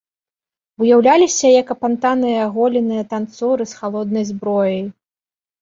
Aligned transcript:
Уяўляліся 0.83 1.47
як 1.61 1.67
апантаныя 1.75 2.39
аголеныя 2.47 3.03
танцоры 3.15 3.63
з 3.73 3.81
халоднай 3.83 4.29
зброяй. 4.35 4.83